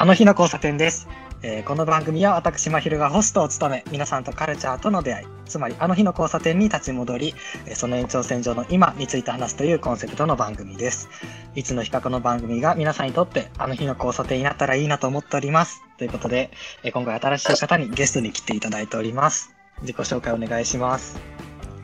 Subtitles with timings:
[0.00, 1.08] あの日の交差点です。
[1.42, 7.34] えーこの番組は私、まひるがホストを務め、皆さんとカルチャーとの出会い、つまりあの日の交差点に立ち戻り、
[7.66, 11.10] えーその延長線上の今について話すというコンセプトの番組です。
[11.54, 15.82] いつの日かこの番組が皆さんにとってあの日の交差点になったらいいなと思っております。
[15.98, 16.50] ということで、
[16.82, 19.52] えー今回新しい方にゲストに来ていただいております。
[19.82, 21.20] 自己紹介お願いします。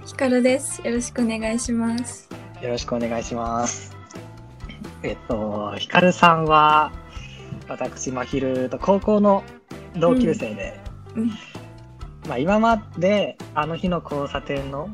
[0.07, 0.81] ひかるです。
[0.83, 2.31] よろしくお願いします。
[2.63, 3.95] よろしくお願いします。
[5.03, 6.91] えっと、ヒカルさんは、
[7.69, 9.45] 私、まひると高校の
[9.97, 10.81] 同級生で、
[11.15, 11.31] うん
[12.29, 14.89] まあ今まであの日の交差点の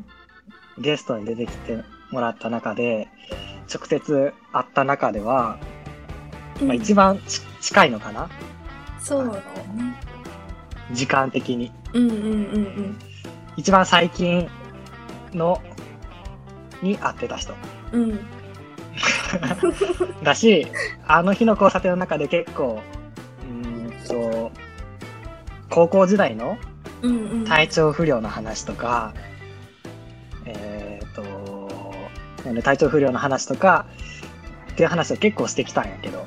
[0.77, 3.07] ゲストに出てきてもらった中で、
[3.73, 5.57] 直接会った中では、
[6.61, 8.29] まあ一番ち近いのかな？
[8.99, 9.39] そうだね。
[10.91, 11.71] 時間的に。
[11.93, 12.19] うんうんう
[12.57, 12.97] ん
[13.55, 14.49] 一番最近
[15.33, 15.61] の
[16.81, 17.53] に会ってた人。
[17.91, 18.19] うん。
[19.33, 20.23] うん。
[20.23, 20.67] だし、
[21.07, 22.81] あの日の交差点の中で結構、
[23.41, 24.51] うーんと、
[25.69, 26.57] 高校時代の
[27.01, 27.45] うんうん。
[27.45, 29.13] 体調不良の話とか、
[30.45, 31.69] えっ、と、
[32.45, 33.85] なんで体調不良の話とか、
[34.71, 36.25] っていう話を結構してきたんやけど、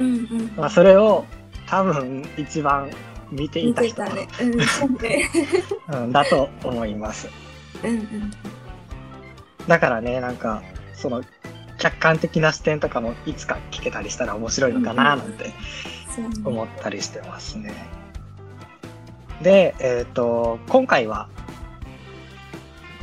[0.00, 0.52] うんうん。
[0.56, 1.24] まあ、それを
[1.66, 2.90] 多分一番
[3.30, 4.28] 見てい見た人、ね。
[5.92, 7.28] うん、だと思います。
[7.82, 8.30] うんうん。
[9.66, 10.62] だからね、なんか、
[10.94, 11.22] その、
[11.78, 15.52] 客観的な視点とかもいつか聞けたりしたら面白いのかななんて。
[16.44, 17.74] 思ったりしてますね。
[19.42, 21.28] で、えっ、と、今回は、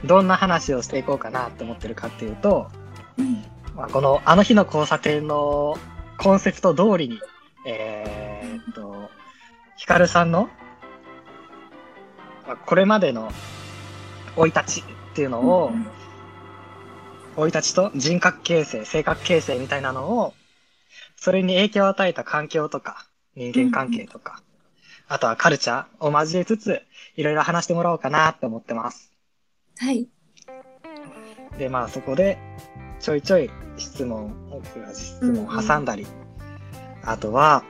[0.03, 2.69] どんな話をしていこうかなって思ってるかっていうと、
[3.17, 3.43] うん
[3.75, 5.77] まあ、このあの日の交差点の
[6.19, 7.19] コンセプト通りに、
[7.65, 9.09] えっ、と、
[9.77, 10.49] ヒカルさんの、
[12.45, 13.31] まあ、これまでの
[14.35, 15.87] 生い立ちっていうのを、うん
[17.35, 20.33] 生い立ちと人格形成、性格形成みたいなのを、
[21.17, 24.41] それに影響を与えた環境とか、人間関係とか、
[25.07, 26.81] あとはカルチャーを交えつつ、
[27.15, 29.11] いろいろ話してもらおうかなって思ってます。
[29.77, 30.07] はい。
[31.57, 32.37] で、まあそこで、
[32.99, 36.07] ちょいちょい質問、僕が質問を挟んだり、
[37.03, 37.63] あとは、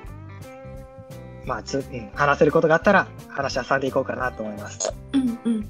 [1.46, 4.94] まあつ、うん、話せることがあったら話挟んでいこうかなと思います。
[5.14, 5.70] うんうん。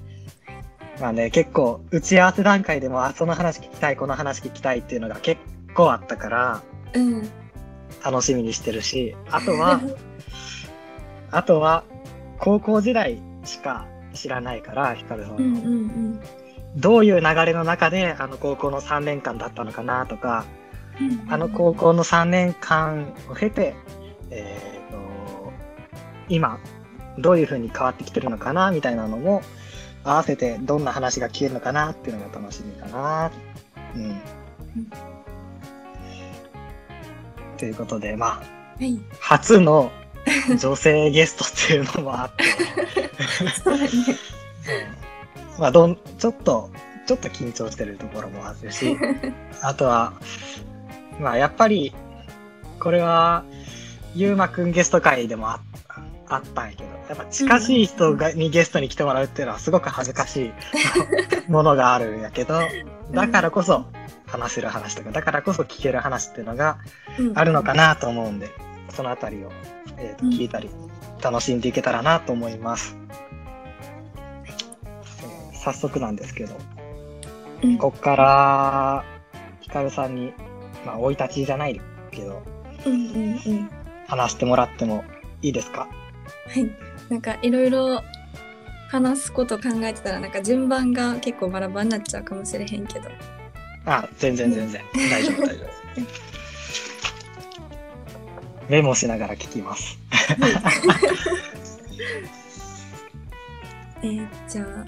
[1.00, 5.42] まあね、結構、打ち合わせ段階でも、あ、その話聞きたい、この話聞きたいっていうのが結
[5.74, 6.62] 構あったから、
[6.94, 7.30] うん。
[8.04, 9.82] 楽しみにしてるし、あとは、
[11.32, 11.84] あとは、
[12.40, 16.22] 高校時代しか知らないから、ヒカルさんの、うんうん
[16.78, 20.46] どういう流れの中で、あの高校の3年間だったのかなとか、
[21.00, 21.34] うん。
[21.34, 23.76] あの高校の3年間を経て、
[24.30, 25.54] えーと、
[26.28, 26.60] 今、
[27.18, 29.42] どういう風に変わってきてるのかなみたいなのも、
[30.06, 33.32] 合わせてどんな話が聞けるのかなっていうのが楽しみかな。
[33.96, 34.22] うん。
[37.58, 38.42] ということで、まあ、は
[38.80, 39.00] い。
[39.20, 39.92] 初の
[40.60, 42.44] 女性ゲストっていうのもあって、
[45.58, 46.70] まあ、どん、ちょっと、
[47.08, 48.98] ちょっと緊張してるところもあるし、
[49.62, 50.14] あとは、
[51.20, 51.94] まあ、やっぱり、
[52.80, 53.44] これは、
[54.14, 55.60] ゆうまくんゲスト会でもあ
[56.28, 60.52] あったんやけど、やっぱ近しい人が、にゲストに来てもらうっていうのはすごく恥ずかしい
[61.52, 62.60] ものがあるんやけど、
[63.12, 63.86] だからこそ
[64.26, 66.78] 話せる話とか、だからこそ聞ける話っていうのが
[67.20, 67.38] うん。
[67.38, 68.50] あるのかなと思うんで、
[68.90, 69.52] そのあたりを、
[69.98, 70.32] えーとうん。
[70.32, 70.70] 聞いたり、
[71.22, 72.98] 楽しんでいけたらなと思います。
[74.46, 76.56] えー早速なんですけど、
[77.64, 77.78] うん。
[77.80, 79.04] こっから、
[79.62, 80.32] ヒカルさんに、
[80.86, 81.80] まあ、生い立ちじゃない
[82.12, 82.42] けど。
[84.08, 85.04] 話してもらっても
[85.42, 85.88] いいですか？
[86.48, 86.70] はい。
[87.10, 88.04] なんかいろいろ
[88.90, 93.10] 話すこと考えてたらなんか順番が結構バラバラになっちゃうかもしれへんけど。
[93.86, 94.82] あ、全然全然。
[94.94, 95.70] 大丈夫、大丈夫。
[98.70, 100.00] メモしながら聞きます。
[104.02, 104.86] えーじゃあ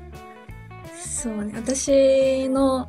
[1.00, 2.88] そうね私の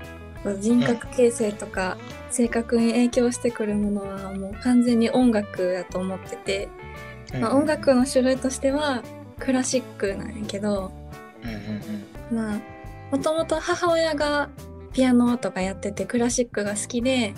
[0.61, 1.97] 人格形成とか
[2.31, 6.69] 性格に影響してくるものはもう完全に音楽だと思ってて、
[7.41, 9.03] まあ、音楽の種類としては
[9.39, 10.93] クラシックなんやけど
[12.33, 12.61] まあ
[13.11, 14.51] もともと母親が
[14.93, 17.35] ピアノとかやっててクラシックが好きで、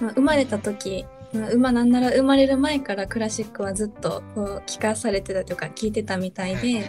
[0.00, 6.88] まあ、生まれた時まあ、馬なんなら生まれる前からクラシックはずっとこう聞かされてたとか聞いてたみたいで、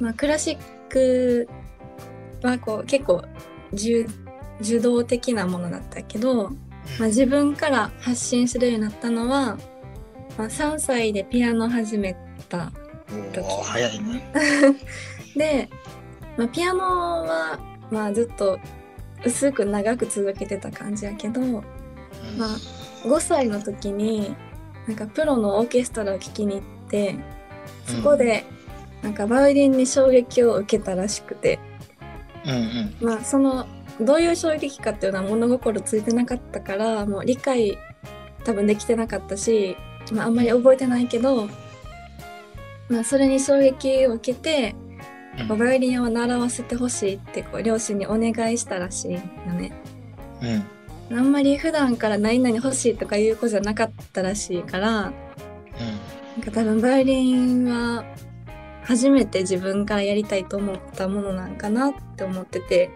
[0.00, 0.58] まあ、クラシッ
[0.88, 1.48] ク
[2.42, 3.22] はこう結構
[3.72, 4.06] 受
[4.60, 6.56] 受動的なものだったけど、ま
[7.02, 9.58] あ、自分から発信するようになったのは、
[10.40, 12.16] まあ、3歳でピアノを始め
[12.48, 12.72] た
[13.10, 14.32] おー早いね。
[15.36, 15.68] で、
[16.38, 16.80] まあ、ピアノ
[17.24, 17.58] は、
[17.90, 18.58] まあ、ずっと
[19.22, 22.48] 薄く長く続けてた感じやけど、まあ、
[23.04, 24.34] 5歳の時に
[24.86, 27.16] なんかプロのオーケストラを聴きに行って
[27.84, 28.46] そこで
[29.02, 31.58] なんかバイオリンに衝撃を受けたらしくて、
[32.46, 32.94] うんうん。
[33.06, 33.66] まあその
[34.00, 37.76] どういう衝撃かっていうのは物心ついてなかったからもう理解
[38.44, 39.76] 多分できてなかったし、
[40.12, 41.48] まあ、あんまり覚えてないけど、
[42.88, 44.74] まあ、それに衝撃を受けて
[45.48, 45.58] うん。
[45.58, 49.20] バイオリンを習わせてほしいってこう両親にお願いしたらしいよ
[49.54, 49.72] ね。
[51.10, 51.18] うん。
[51.18, 55.12] あんまり普段から何々欲しいとかいう子じゃなかったらしいからなん
[56.44, 58.04] か多分バイオリンは
[58.84, 62.90] 初めて自分からやりたいと思ったものなんかなって思ってて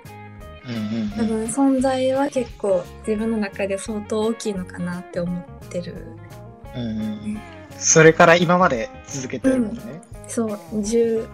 [0.68, 1.10] うん。
[1.10, 6.06] 多分存在は結構自分の中で相当大きいのかなって思ってる
[6.76, 7.40] うんうんうん。
[7.78, 9.82] それから今まで続けてるもんね。
[10.28, 10.48] そう。
[10.80, 11.26] 10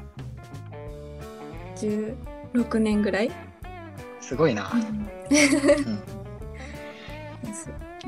[1.77, 3.31] 16年ぐらい、
[4.21, 4.71] すごいな。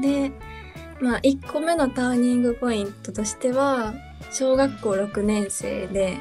[0.00, 0.30] で
[1.00, 3.94] まあ1個目のターニングポイントとしては
[4.30, 6.18] 小学校6年生で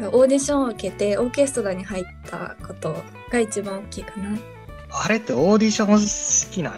[0.00, 0.08] うん。
[0.08, 2.96] オーディションを受けてオーケストラに入ったこと
[3.30, 4.38] が一番大きいかな。
[4.92, 6.76] あれってオーディション好きなの？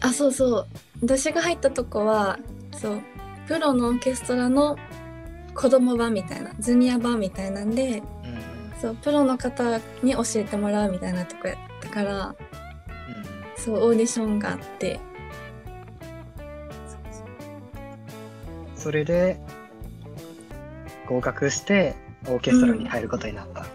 [0.00, 0.66] あそうそう
[1.04, 2.38] 私が入ったとこは
[2.72, 3.02] そう
[3.46, 4.78] プロのオーケストラの
[5.54, 8.02] 子供版みたいなジュニア版みたいなんで
[8.80, 12.34] そうプロの方に教えてもらうみたいなとこやったから
[13.54, 14.98] そうオーディションがあって。
[18.74, 19.40] それで
[21.06, 21.94] 合格して
[22.26, 23.66] オーケストラに入ることになった。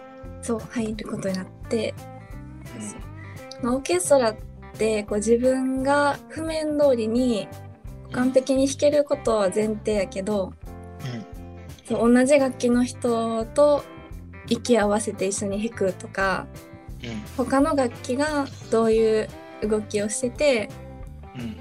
[0.42, 1.94] そう入ることになって、
[3.62, 4.49] まあ、オーケストラって
[5.08, 7.46] こう自分が譜面通りに
[8.12, 10.52] 完璧に弾けることは前提やけど
[11.86, 13.84] そう同じ楽器の人と
[14.48, 16.46] 息合わせて一緒に弾くとか
[17.36, 19.28] 他の楽器がどういう
[19.62, 20.68] 動きをしてて
[21.36, 21.56] うん。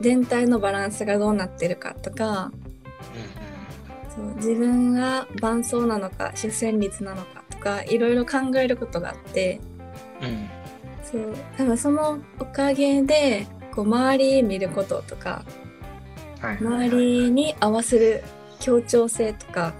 [0.00, 2.50] 全体のバランスがどうなってるかとか
[4.14, 9.60] そう自分が伴奏なのか主旋律なのかとかいろいろ考えることがあって。
[9.68, 9.73] うん
[11.14, 11.34] そう。
[11.56, 15.44] 多分そのおかげでこう周り見ることとか
[16.40, 18.24] はい周りに合わせる
[18.60, 19.74] 協調性とか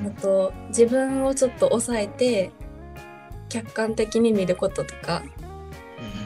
[0.00, 2.50] うんあと自分をちょっと抑えて
[3.48, 5.22] 客観的に見ることとか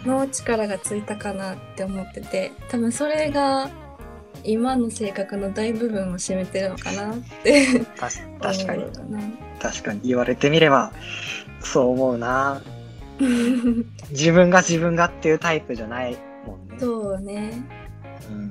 [0.05, 3.71] の力がついたかなって思ってて多分それが
[4.45, 8.11] 今の性格の大部分を占めてるのかなってた
[8.53, 8.85] 確かに。
[9.61, 10.93] 確かに言われてみれば
[11.63, 12.61] そう思うな
[14.11, 16.17] 自分が自分がっていうタイプじゃない
[16.47, 16.77] もんね。
[16.79, 17.63] そうね。
[18.31, 18.51] うん。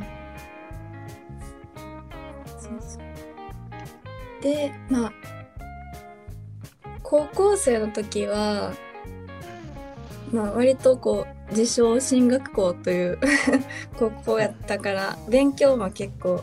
[2.60, 5.14] そうそうでまあ
[7.02, 8.74] 高校生の時は、
[10.32, 13.20] まあ、割とこう自称進学校という
[14.00, 16.42] 高校やったから勉強も結構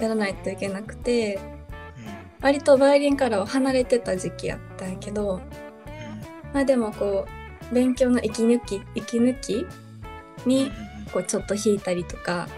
[0.00, 1.38] やらないといけなくて
[2.40, 5.40] 割とバイオリンからは離れてた時期やったんやけど
[6.54, 7.37] まあでもこう
[7.72, 9.66] 勉強の息抜き息抜き？
[10.46, 10.70] に
[11.12, 12.48] こうちょっと弾いたりとか。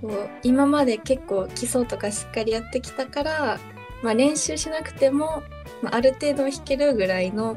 [0.00, 3.60] こう今まで結構基礎とかしっかりやってきたから、
[4.02, 5.44] まあ、練習しなくても、
[5.80, 7.56] まあ、ある程度弾けるぐらいの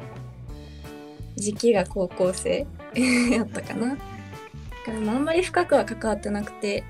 [1.36, 2.68] 時期が高校生
[3.32, 3.96] やったかな。
[3.96, 6.84] だからまああんまり深くは関わってなくて。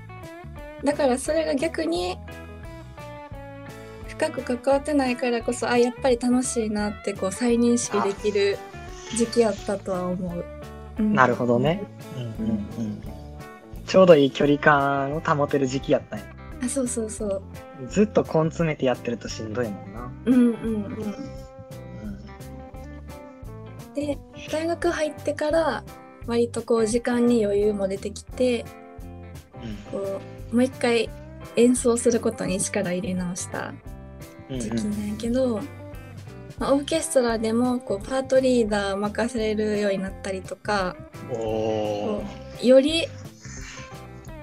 [0.84, 2.18] だからそれが逆に
[4.08, 8.58] 深く関わってないからこそあやっぱり楽しいなってこう再認識できる
[9.14, 10.44] 時期やったとは思う。
[10.98, 11.82] うんなるほどね。
[12.16, 13.02] うんうんうん
[13.86, 16.24] ちょうどいい距離感を保てる時期やったんや。
[16.64, 17.42] あそうそうそう。
[17.88, 20.12] ずっと根詰めてやってるとしんどいもんな。
[20.24, 20.54] うんうんうん。
[20.54, 21.14] うん
[23.94, 24.18] で
[24.52, 25.82] 大学入ってから
[26.26, 28.66] 割とこう時間に余裕も出てきて
[29.90, 30.20] こ
[30.52, 31.08] うもう一回
[31.56, 33.72] 演奏することに力入れ直した
[34.50, 35.60] うん時期なんやけど、
[36.58, 40.96] まあ、オーケストラでもこうパートリーダー任せれるようになったりとか。
[42.62, 43.06] より、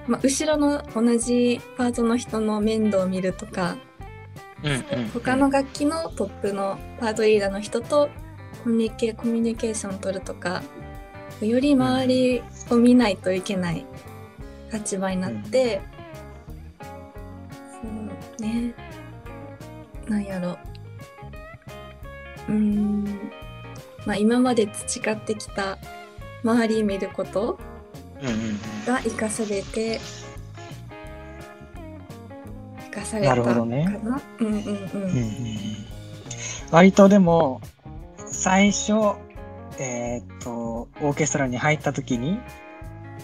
[0.06, 3.76] まあ、後ろの同じパートの人の面倒を見るとか
[4.62, 8.08] うんうん他の楽器のトップのパートリーダーの人と
[8.62, 10.62] コミュニケコミュニケーションを取るとか
[11.40, 13.84] より周りを見ないといけない
[14.72, 15.80] 立場になって、
[17.80, 18.74] そうね。
[20.08, 20.58] なんやろ
[22.48, 23.04] うーん。
[24.06, 25.78] まあ今まで培ってきた
[26.42, 27.58] 周り見ること
[28.86, 29.98] が生かされて
[32.90, 33.34] 生かされたな？
[33.36, 34.00] るかなほどね。
[34.40, 34.58] うんうんうん。
[34.58, 34.86] うんうんうん。
[36.70, 37.60] 割とでも
[38.26, 38.92] 最初
[39.78, 42.38] えーっとオーケストラに入った時に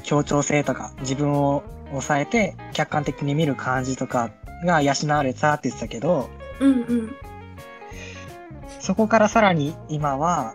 [0.02, 4.30] 協調性とか自分を抑えて客観的に見る感じとか
[4.64, 7.16] が養われたって言ってたけど、うんうん。
[8.80, 10.54] そこからさらに今は、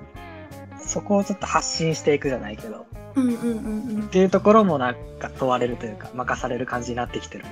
[0.86, 4.10] そこをちょっと発信していくじゃないけど、うんうんうんうんっ。
[4.10, 7.46] ていうところもなんか問われるというか、任される感じになってきてる。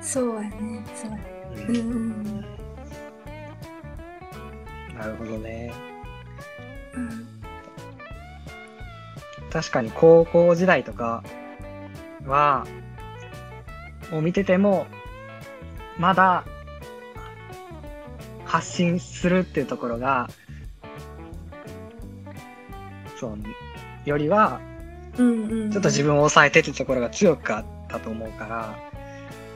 [0.00, 0.86] そうやね。
[0.94, 1.24] そうやね。
[1.68, 1.84] うんうんう
[2.44, 2.44] ん
[4.98, 5.72] なるほどね。
[6.94, 7.28] うん。
[9.50, 11.22] 確かに高校時代とか
[12.26, 12.66] は、
[14.10, 14.86] もう見てても、
[15.98, 16.44] まだ
[18.48, 20.28] 発信するっていうところが、
[23.20, 23.38] そう、
[24.08, 24.60] よりは。
[25.16, 28.78] ちょっと自分を抑えてってところが強かったと思うから、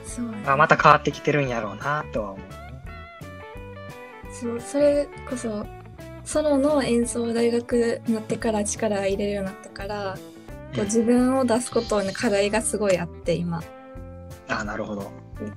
[0.04, 2.52] そうあまた変わってきてるんやろうなとは思うね。
[4.32, 5.64] そう、それこそ、
[6.24, 10.18] ソロの演奏を大学になってから力入れるようになったから、
[10.74, 13.62] こう自分を出すことの課題がすごいあって、今。
[14.48, 15.10] あなるほど。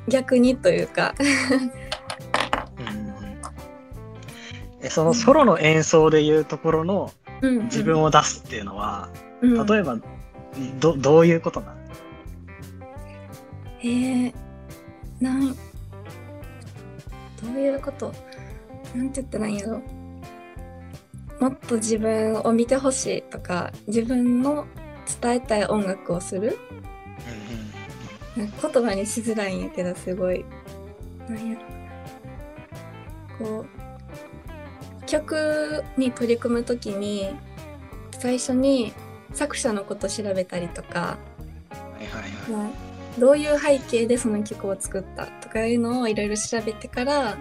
[0.08, 1.16] 逆にというか。
[4.90, 7.12] そのソロの演奏でいうところの
[7.42, 9.10] うん、自分を出すっていうのは、
[9.42, 9.98] うん、例えば
[10.80, 11.78] どどういうことなの？
[13.82, 14.34] えー、
[15.20, 15.58] なん、ど
[17.54, 18.14] ういうこと？
[18.96, 19.82] なんて言ったらいいんやろ？
[21.42, 24.66] もっと自分を見てほしいとか、自分の
[25.22, 26.58] 伝えたい音楽をする？
[28.38, 30.46] なんか言葉にしづらいんやけど、すごい。
[31.28, 31.56] なんや
[33.40, 33.46] ろ。
[33.46, 33.68] こう、
[35.06, 37.30] 曲に取り組むときに、
[38.12, 38.94] 最初に
[39.34, 41.18] 作者のこと調べたりとか、
[41.72, 42.32] はいはいはい。
[42.52, 42.70] まあ、
[43.20, 47.38] どういう背景でその曲を作ったとかいうのをいろいろ調べてから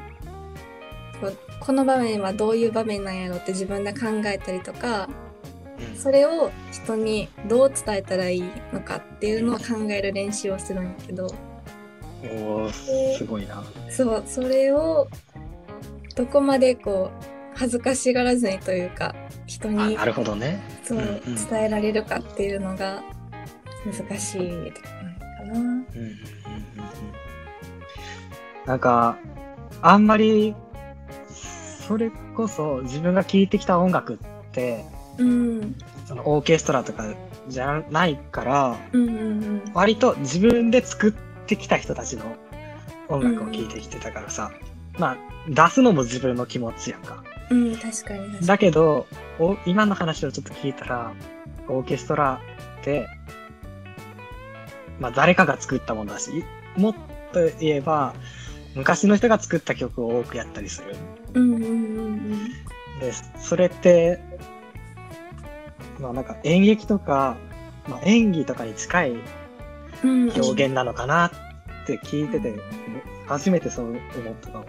[1.60, 5.08] この場面はどういう場面なんやろって自分で考えたりとか
[5.78, 11.26] うんそれを人にどう伝えたらいいのかっていうのを考える練習をするんやけど
[12.22, 13.62] おーすごいな。
[13.90, 15.08] そうそれを
[16.14, 19.14] どこまでこう恥ずかしがらずにというか
[19.46, 20.60] 人あになるほどね。
[20.82, 23.02] そううんうん伝えられるかっていうのが
[23.84, 24.88] 難しいとこ
[25.42, 25.58] ろかな。
[25.58, 25.84] うんうんうんうんうん
[28.66, 29.18] なんか、
[29.82, 30.54] あんまり、
[31.28, 34.18] それこそ自分が聴いてきた音楽っ
[34.52, 34.84] て、
[35.18, 37.14] うんそのオーケストラとか
[37.48, 41.12] じゃないから、うんうん割と自分で作っ
[41.46, 42.36] てきた人たちの
[43.08, 44.50] 音楽を聴いてきてたからさ、
[44.98, 45.16] まあ、
[45.48, 47.22] 出すのも自分の気持ちやんか。
[47.50, 48.46] うん、うん、確かに。
[48.46, 49.06] だけど、
[49.38, 51.12] お今の話をちょっと聞いたら、
[51.68, 52.40] オーケストラ
[52.80, 53.08] って、
[55.00, 56.44] まあ誰かが作ったものだし、
[56.76, 56.94] もっ
[57.32, 58.14] と言えば、
[58.74, 60.96] 昔の人が作った曲を多くやったりする。
[61.34, 62.48] うんうんうん
[63.00, 64.20] で、それって、
[65.98, 67.36] まあなんか演劇とか、
[67.88, 69.12] まあ演技とかに近い
[70.02, 70.30] うん。
[70.30, 72.54] 表現なのかなって聞いてて、
[73.26, 73.98] 初めてそう思っ
[74.40, 74.64] たかも。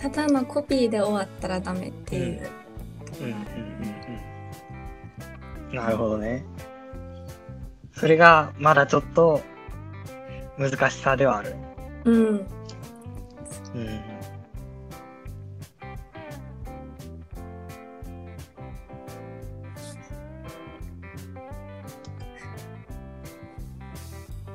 [0.00, 2.48] ただのコピーで終わったらダメっていう。
[3.20, 3.36] うんうんうん
[5.68, 5.76] うん。
[5.76, 6.42] なるほどね。
[7.92, 9.42] それがまだちょっと
[10.58, 11.54] 難しさではある。
[12.04, 12.16] うん。
[12.26, 12.46] うん。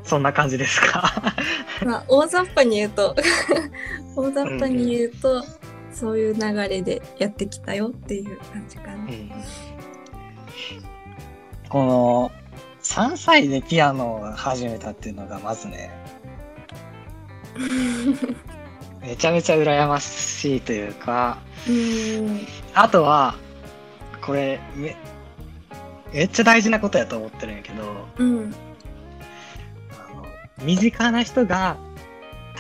[0.03, 1.34] そんな感じですか？
[1.83, 3.15] まあ、大雑把に言うと、
[4.15, 5.43] 大雑把に言うと、
[5.91, 8.95] そういう流れでやってきたよっていう感じかな。
[8.95, 9.31] うん
[11.69, 12.31] この
[12.83, 15.89] 3歳でピアノを始めたっていうのがまずね
[19.01, 22.47] めちゃめちゃ羨ましいというかうん。
[22.73, 23.35] あとは
[24.21, 24.95] これめ
[26.13, 28.55] めっちゃ大事なことやと思ってるんやけどうん。
[30.61, 31.77] 身近な人が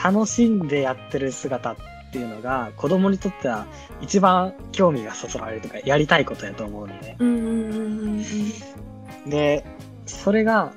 [0.03, 1.75] 楽しんでやってる姿っ
[2.11, 3.65] ていうのが子供にとっては
[4.01, 7.15] 一番興味がそそられるとかやりたいことやと思うのね。
[7.19, 8.85] うんうんうんうん
[9.25, 9.65] で、
[10.05, 10.71] それが、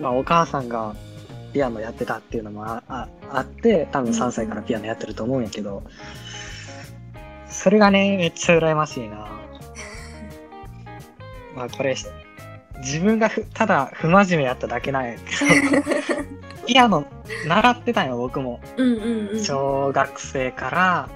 [0.00, 0.94] まあ、お母さんが
[1.52, 5.82] ピアノやってたっていうのもあああって、多分3歳からピアノやってると思うんやけど、
[7.48, 9.28] それがね、めっちゃ羨ましいな。
[11.56, 11.96] まあ、これ、
[12.78, 16.28] 自分がふただ不真面目やっただけなんやけど、
[16.68, 17.06] ピアノ
[17.46, 18.60] 習ってたんよ、僕も。
[18.76, 19.42] うんうんうん。
[19.42, 21.08] 小学生から、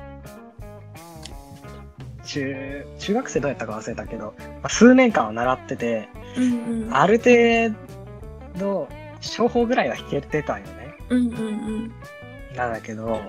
[2.25, 6.97] 中、中学生どうやったか忘れたけど、まあ、数年間は習ってて、うんうん。
[6.97, 7.77] ある程
[8.59, 8.89] 度、
[9.37, 10.95] 処方ぐらいは弾けてたんよね。
[11.11, 11.41] うんうんう
[11.83, 11.93] ん。
[12.57, 13.21] なんだけど、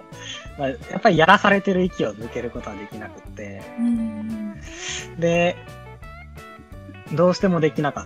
[0.57, 4.55] まあ、やっぱりやらされてる息を抜けることはできなくって、うん
[5.19, 5.57] で、
[7.13, 8.05] どうしてもできなかっ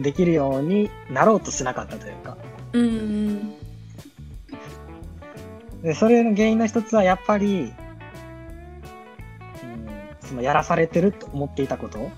[0.00, 2.36] できるようになろうとしなかったというか。
[2.72, 3.54] うんうん
[5.82, 7.72] で、それの原因の一つはやっぱり、
[9.62, 9.88] うん、
[10.20, 12.10] そのやらされてると思っていたこと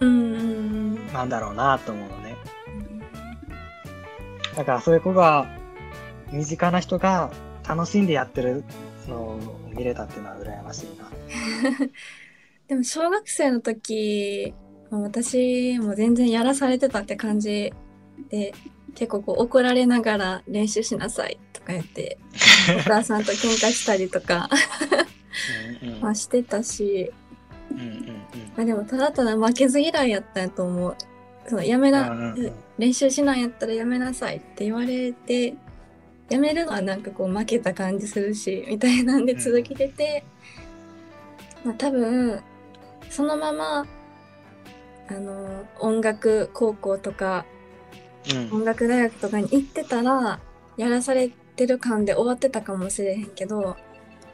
[0.00, 2.36] うんうんなんだろうなと思うのね。
[4.54, 5.46] だからそういう子が、
[6.32, 7.30] 身近な人が
[7.66, 8.64] 楽しんでやってる
[9.08, 9.40] のを
[9.74, 11.10] 見れたっていうのは羨ましいな。
[12.68, 14.54] でも小学生の時
[14.90, 17.72] 私も全然やらされてたって感じ
[18.28, 18.54] で
[18.96, 22.18] 結構こう怒られながら練習しなさいとか言って
[22.76, 24.50] お母さんと喧嘩したりとか。
[25.82, 26.00] うんうん。
[26.00, 27.12] まあしてたし、
[27.70, 28.06] うんうん
[28.56, 30.96] まあ、でもただただ負けず嫌いやったんやと思う。
[31.46, 32.52] そのやめうんな、うんうん。
[32.78, 35.54] 練習しないんやったらやめなさいって言われて
[36.28, 40.24] やめるのはなんかこう負けた感じするしみたいなんで続けてて、
[41.64, 42.40] まあ多分
[43.10, 43.86] そのまま
[45.08, 47.55] あの音楽高校とかうん
[48.52, 50.40] 音楽大学とかに行ってたら
[50.76, 53.76] やらされてる感で終わってたかもしれへんけど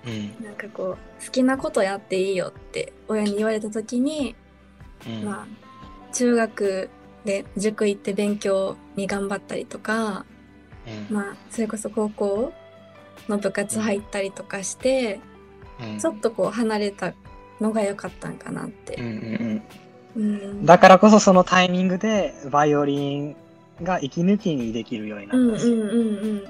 [0.07, 0.45] うん。
[0.45, 4.35] なんかこう好きなことやっていいよって親に言われた時に
[5.07, 5.25] うん。
[5.25, 6.91] まあ中学
[7.25, 10.25] で塾行って勉強に頑張ったりとか
[11.11, 11.15] うん。
[11.15, 12.53] まあそれこそ高校
[13.29, 15.21] の部活入ったりとかして、
[15.81, 15.99] うん。
[15.99, 17.15] ちょっとこう離れた
[17.61, 19.63] のが良かったんかなっうんて。
[20.15, 23.37] うん、だからこそそのタイミングでバイオリン
[23.83, 26.45] が息抜きにできるようになったし、うんうん。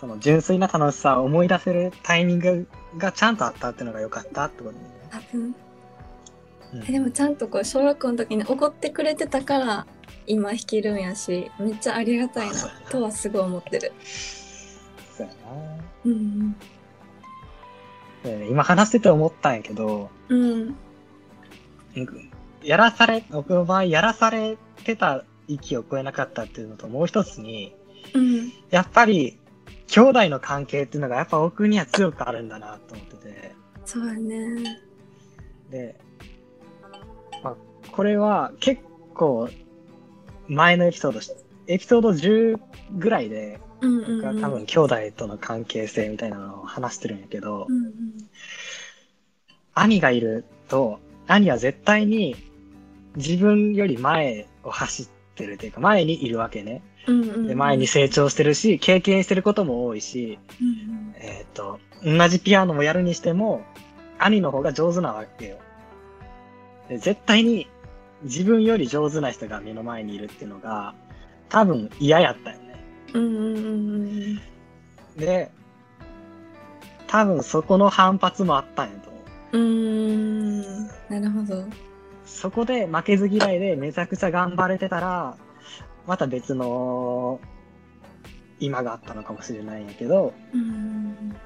[0.00, 2.66] その純粋な楽しさを思い出せるタイミング
[2.96, 4.78] がちゃんとあったっていうのが良かったってことね。
[5.10, 5.54] 多分。
[6.72, 9.86] うでもちゃんとこう小学校の時に怒ってくれてたから
[10.26, 12.54] 今弾けるんやしめっちゃありがたいな
[12.90, 13.92] とはすごい思ってる。
[15.16, 15.34] そうやな。
[16.06, 16.56] うん
[18.24, 20.74] で今話してて思ったんやけど、うん。
[22.62, 27.74] やらされ、僕の場合やらされてた域を超えなかったっていうのともう一つに、
[28.14, 29.38] うんやっぱり
[29.86, 33.54] 兄弟の関係っていうのがやっぱ僕には強くあるんだなと思ってて。
[33.84, 34.80] そうやね。
[35.70, 35.94] で、
[37.42, 37.56] まあ、
[37.92, 38.82] これは結
[39.14, 39.48] 構
[40.48, 41.30] 前のエピソードし、
[41.66, 42.58] エピソード10
[42.96, 44.20] ぐらいで、うんうん、うん。
[44.22, 47.92] 僕は多分兄弟との関係性みたいなのを話してるんやけど、うんうん
[49.76, 52.36] 兄がいると、兄は絶対に
[53.16, 56.82] 自分より前を走ってるというか、前にいるわけね。
[57.46, 63.62] で前に成長してるし、経験してることも多いし、うんうんえっ、と、同じピアノもやるにしても、
[64.18, 65.58] 兄の方が上手なわけよ。
[66.88, 67.66] で絶対に
[68.22, 70.94] 自分より上手な人が目の前にいるっていうのが、
[71.48, 72.84] 多分嫌やったよね。
[73.14, 73.98] うんうんうんう
[74.34, 74.40] ん
[75.16, 75.50] で、
[77.06, 79.18] 多分そこの反発もあったんやと思
[79.52, 79.58] う。
[79.58, 81.64] うーんなるほど。
[82.24, 85.36] そこで負けず嫌いでめちゃくちゃ頑張れてたら、
[86.06, 87.40] また別の
[88.60, 91.36] 今があったのかもしれないんやけど、うん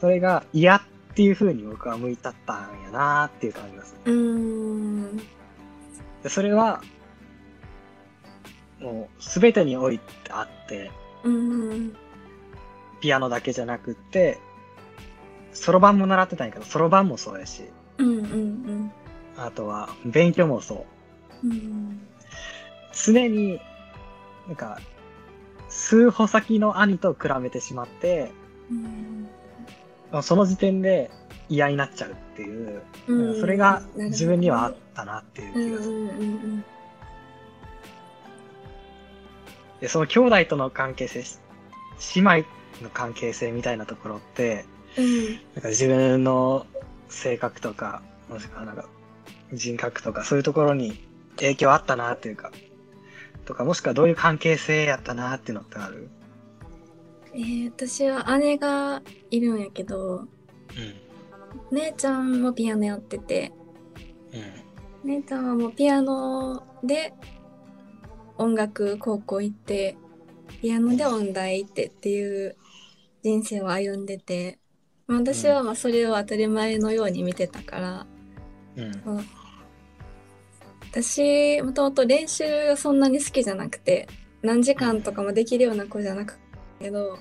[0.00, 0.82] それが嫌っ
[1.14, 4.12] ていう風に僕は向いたったんやなっていう感じがする。
[4.12, 5.16] うーん。
[6.22, 6.82] でそれは、
[8.80, 10.92] もうすべてにおいてあって、
[11.24, 11.96] うん。
[13.00, 14.38] ピアノだけじゃなくって、
[15.52, 17.64] そろばんも習ってたんやけど、そろばんもそうやし、
[17.98, 18.92] うんうん
[19.38, 20.86] あとは勉強もそ
[21.44, 21.48] う。
[21.48, 22.00] うん
[22.92, 23.60] 常に、
[24.48, 24.80] なんか、
[25.68, 28.32] 数歩先の兄と比べてしまって、
[28.70, 29.28] うん
[30.22, 31.10] その時点で
[31.50, 35.94] 嫌になっちゃうっていう、うんそれが自分にはあったなっていう気がする。
[35.94, 36.64] んうん
[39.80, 41.22] で、その兄弟との関係性、
[42.16, 42.48] 姉妹
[42.82, 44.64] の関係性みたいなところって、
[44.96, 46.66] うんなんか自分の
[47.08, 48.86] 性格とか、もしくはなんか
[49.52, 51.06] 人格とかそういうところに
[51.36, 52.52] 影響あったなっていうか、
[53.44, 56.08] とかもしくはどういう関係性やったなっていうのってある？
[57.34, 60.28] えー私は姉がいるんやけどうん。
[61.70, 63.52] 姉ちゃんもピアノやってて
[65.04, 65.10] うん。
[65.10, 67.14] 姉ちゃんはもうピアノで
[68.36, 69.96] 音楽高校行って
[70.60, 72.56] ピアノで音大行ってっていう
[73.22, 74.58] 人生を歩んでて
[75.06, 78.06] 私はまあそれを当たり前のように見てたから、
[79.04, 79.24] うん。
[80.90, 84.08] 私もともと練習がそんなに好きじゃなくて
[84.42, 86.38] 何時間とかもできるような子じゃなく
[86.80, 87.18] けど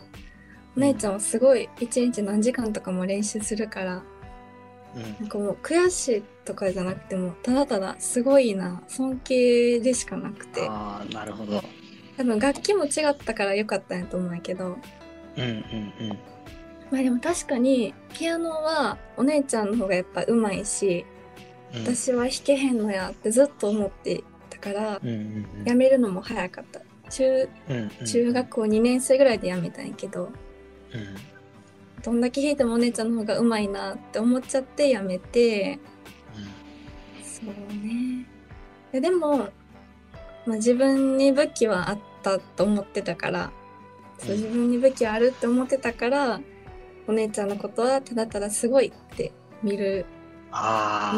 [0.76, 4.04] お姉ちゃんはすごい一日何時間とかも練習するから
[4.96, 11.62] うんなんかもう悔しいとかじゃなくてもただただすごいな尊敬でしかなくてああ、なるほど。
[12.18, 14.78] 多分楽器も違ったから良かったんやと思うんやけど
[15.36, 16.18] うんうんうん。
[16.90, 21.17] まあでも確かにピアノはお姉ちゃんの方がやっぱ上手いしうん
[21.84, 25.66] 私は弾けへんのやってずっと思ってたからうんうんうん。
[25.66, 26.82] 辞めるのも早かった。
[27.10, 30.32] 中うんうん中学校2年生ぐらいで辞めたんやけどうん。
[32.04, 35.80] どんだけ弾いてもお姉ちゃんの方がうまいなって思っちゃって辞めて
[37.24, 38.26] そうね。
[38.92, 39.50] ででも、
[40.46, 43.52] まあ、自分に武器はあったと思ってたから
[44.20, 46.40] そう自分に武器はあるって思ってたから
[47.08, 49.32] お姉ちゃんのことはただただすごいって
[49.64, 50.06] 見る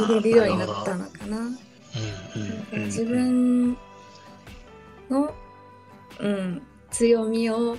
[0.08, 1.38] 見れるようになったのかな。
[1.38, 1.54] うんうん
[2.74, 3.78] うん自分
[5.10, 5.34] の、
[6.20, 7.78] うん、強みを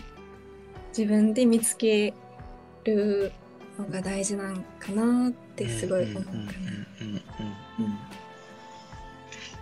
[0.97, 2.13] 自分で見つけ
[2.85, 3.33] る
[3.79, 6.31] のが大事なんかなってすごい思うか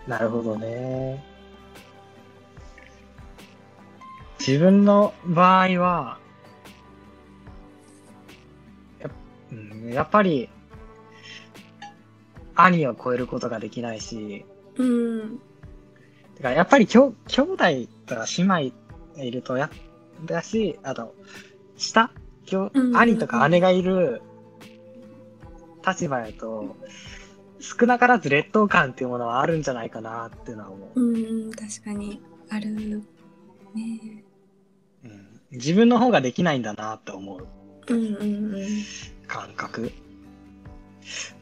[0.06, 0.16] な。
[0.16, 1.22] なるほどね。
[4.38, 6.18] 自分の場合は、
[9.00, 9.11] や,、
[9.52, 10.48] うん、やっぱり、
[12.64, 14.44] 兄を超えることができないし、
[14.76, 15.36] うん、
[16.36, 17.64] だからやっぱりきょ兄弟
[18.06, 18.58] とか姉妹
[19.16, 19.70] いるとや、
[20.24, 21.14] だし、あと、
[21.76, 22.10] 下、
[22.44, 24.22] きょうん兄とか姉がいる
[25.86, 26.76] 立場やと、
[27.60, 31.00] 少なからず劣等感っていうものはあるんじゃないかなっていうのは思う。
[31.00, 33.02] うん、確かにある
[33.74, 34.24] ね。
[35.04, 37.46] うん、自分の方ができないんだなって思う
[37.88, 38.66] うんうんうん。
[39.26, 39.92] 感覚。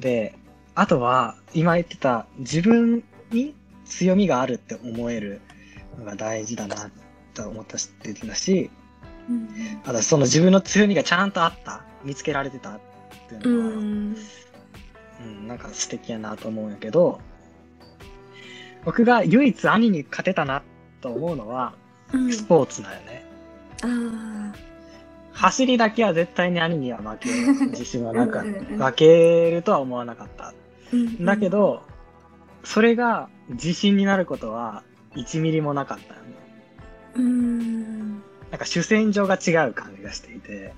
[0.01, 0.35] で、
[0.77, 3.55] あとは、今言ってた自分に
[3.87, 5.41] 強みがあるって思える
[5.99, 6.91] のが大事だな
[7.33, 7.91] と思ったし、
[8.27, 8.71] だし、
[9.29, 9.49] うん
[9.85, 12.81] あとその自分の強みがちゃんとあった、見つけられてたっ
[13.29, 15.49] ていううのは、うんん。
[15.49, 17.21] なんか素敵やなと思うんやけど、
[18.85, 20.63] 僕が唯一兄に勝てたな
[21.01, 21.73] と思うのは、
[22.13, 22.31] うん。
[22.31, 23.25] スポーツだよね。
[23.83, 24.53] あ
[25.33, 30.49] 走りだけは絶対に兄には負ける自信はなかうんうんうん負けるとは思わなかった。
[30.49, 30.66] あ。
[30.93, 31.83] うんだけ、ど、
[32.65, 34.83] それが自信になることは
[35.15, 36.27] 1ミリもなかったよね。
[37.17, 38.11] うん。
[38.51, 40.75] なんか主戦場が違う感じがしていて、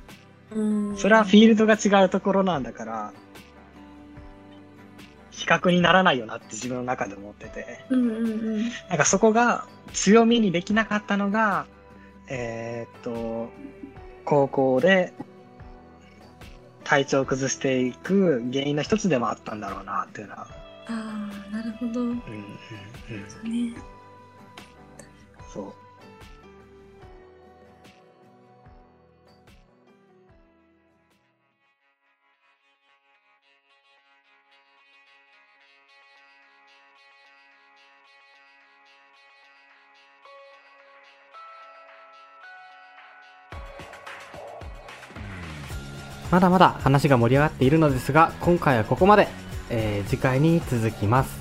[0.53, 0.97] うん。
[0.97, 3.13] それはフィールドが違うところなんだから、
[5.31, 8.63] 比較にならないよなって自分の中で思ってて、うんうんうん。
[8.89, 11.67] なんかそこが強みにできなかったのが、
[12.29, 13.51] えーっと、
[14.25, 15.13] 高校で
[16.89, 20.47] 体調を崩していく原因の一つでもあったんだろうなっていうのは、
[20.87, 22.01] ああ、なるほど。
[22.01, 22.23] うんうんうん、
[23.29, 23.75] そうね。
[25.53, 25.88] そう。
[46.31, 49.29] まだまだ話が盛り上がっているのですが、今回はここまで。
[49.71, 51.39] えー次回に続きます。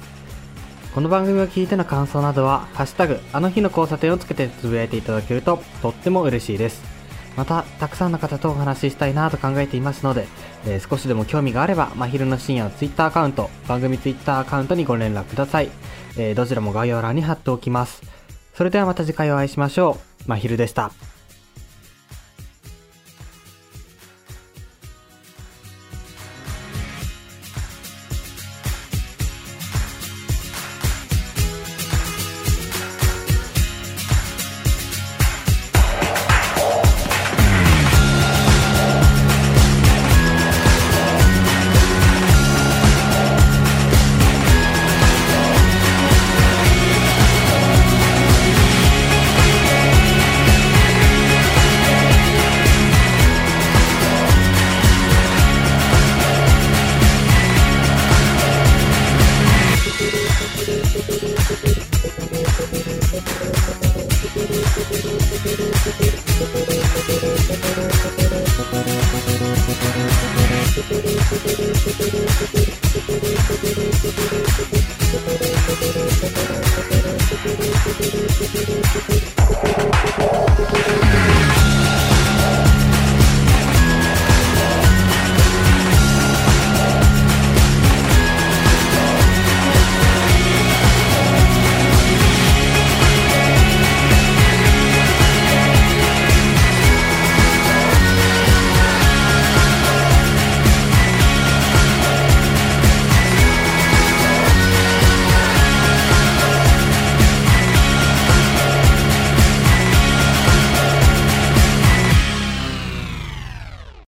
[0.93, 6.81] この番組を聞いての感想などは、ハッシュタグ、あの日の交差点をつけてつぶやいていただけると、とっても嬉しいです。
[7.37, 10.27] また、たくさんの方とお話ししたいなと考えていますので、
[10.65, 15.69] えー少しでも興味があれば、まひるの深夜のツイッターアカウント、番組ツイッターアカウントにご連絡ください。
[16.17, 18.01] えーどちらも概要欄に貼っておきます。
[18.55, 20.29] それではまた次回お会いしましょう。
[20.29, 20.91] まひるでした。「